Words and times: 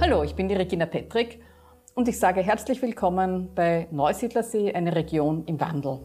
Hallo, 0.00 0.24
ich 0.24 0.34
bin 0.34 0.48
die 0.48 0.56
Regina 0.56 0.86
Petrick 0.86 1.40
und 1.94 2.08
ich 2.08 2.18
sage 2.18 2.40
herzlich 2.40 2.82
willkommen 2.82 3.54
bei 3.54 3.86
Neusiedlersee, 3.92 4.72
eine 4.72 4.96
Region 4.96 5.44
im 5.44 5.60
Wandel. 5.60 6.00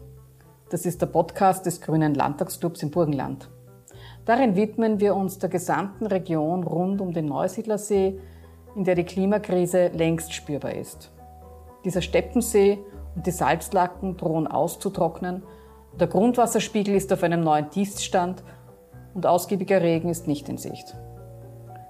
Das 0.70 0.86
ist 0.86 1.02
der 1.02 1.06
Podcast 1.06 1.66
des 1.66 1.80
Grünen 1.80 2.14
Landtagsclubs 2.14 2.84
im 2.84 2.92
Burgenland. 2.92 3.50
Darin 4.26 4.54
widmen 4.54 5.00
wir 5.00 5.16
uns 5.16 5.40
der 5.40 5.48
gesamten 5.48 6.06
Region 6.06 6.62
rund 6.62 7.00
um 7.00 7.12
den 7.12 7.26
Neusiedlersee, 7.26 8.20
in 8.76 8.84
der 8.84 8.94
die 8.94 9.02
Klimakrise 9.02 9.88
längst 9.88 10.32
spürbar 10.32 10.76
ist. 10.76 11.10
Dieser 11.84 12.02
Steppensee 12.02 12.78
und 13.16 13.26
die 13.26 13.32
Salzlacken 13.32 14.16
drohen 14.16 14.46
auszutrocknen, 14.46 15.42
der 15.98 16.08
Grundwasserspiegel 16.08 16.94
ist 16.94 17.12
auf 17.12 17.22
einem 17.22 17.40
neuen 17.40 17.70
Tiefstand 17.70 18.42
und 19.14 19.26
ausgiebiger 19.26 19.80
Regen 19.80 20.10
ist 20.10 20.26
nicht 20.26 20.48
in 20.48 20.58
Sicht. 20.58 20.94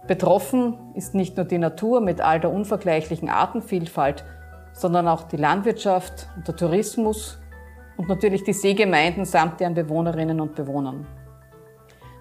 Betroffen 0.06 0.78
ist 0.94 1.14
nicht 1.14 1.36
nur 1.36 1.44
die 1.44 1.58
Natur 1.58 2.00
mit 2.00 2.20
all 2.20 2.38
der 2.38 2.52
unvergleichlichen 2.52 3.28
Artenvielfalt, 3.28 4.24
sondern 4.72 5.08
auch 5.08 5.24
die 5.24 5.36
Landwirtschaft 5.36 6.28
und 6.36 6.46
der 6.46 6.54
Tourismus 6.54 7.40
und 7.96 8.08
natürlich 8.08 8.44
die 8.44 8.52
Seegemeinden 8.52 9.24
samt 9.24 9.58
deren 9.58 9.74
Bewohnerinnen 9.74 10.40
und 10.40 10.54
Bewohnern. 10.54 11.06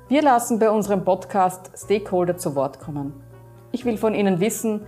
Wir 0.08 0.22
lassen 0.22 0.58
bei 0.58 0.72
unserem 0.72 1.04
Podcast 1.04 1.72
Stakeholder 1.76 2.38
zu 2.38 2.56
Wort 2.56 2.80
kommen. 2.80 3.14
Ich 3.72 3.86
will 3.86 3.98
von 3.98 4.16
Ihnen 4.16 4.40
wissen, 4.40 4.88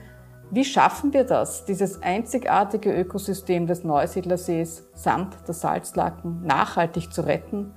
wie 0.49 0.63
schaffen 0.63 1.11
wir 1.11 1.25
das, 1.25 1.65
dieses 1.65 2.01
einzigartige 2.01 2.93
Ökosystem 2.93 3.67
des 3.67 3.83
Neusiedlersees 3.83 4.87
samt 4.93 5.35
der 5.45 5.53
Salzlaken 5.53 6.43
nachhaltig 6.45 7.11
zu 7.11 7.25
retten 7.25 7.73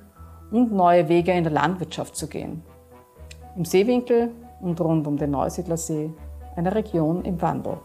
und 0.53 0.73
neue 0.73 1.09
Wege 1.09 1.33
in 1.33 1.43
der 1.43 1.53
Landwirtschaft 1.53 2.15
zu 2.15 2.29
gehen? 2.29 2.63
Im 3.57 3.65
Seewinkel 3.65 4.31
und 4.61 4.81
rund 4.81 5.07
um 5.09 5.17
den 5.17 5.33
Neusiedlersee, 5.33 6.13
eine 6.55 6.73
Region 6.73 7.25
im 7.25 7.43
Wandel. 7.43 7.79